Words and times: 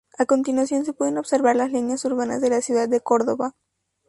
A 0.17 0.25
continuación 0.25 0.83
se 0.83 0.93
pueden 0.93 1.19
observar 1.19 1.55
las 1.55 1.71
líneas 1.71 2.03
urbanas 2.05 2.41
de 2.41 2.49
la 2.49 2.61
ciudad 2.61 2.89
de 2.89 3.01
Córdoba. 3.01 3.53